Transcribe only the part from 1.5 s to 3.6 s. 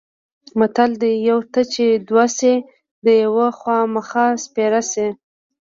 ته چې دوه شي د یوه